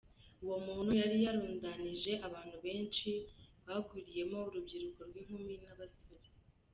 [0.43, 3.09] Uwo muntu yari yarundanije abantu benshi
[3.67, 6.27] bagwiriyemo urubyiruko rw’inkumi n’abasore.